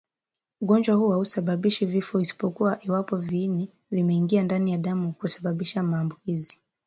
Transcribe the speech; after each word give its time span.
Ugonjwa 0.61 0.95
huu 0.95 1.09
hausababishi 1.09 1.85
vifo 1.85 2.19
isipokuwa 2.19 2.83
iwapo 2.83 3.17
viini 3.17 3.69
vimeingia 3.91 4.43
ndani 4.43 4.71
ya 4.71 4.77
damu 4.77 5.05
na 5.07 5.11
kusababisha 5.13 5.83
maambukizi 5.83 6.57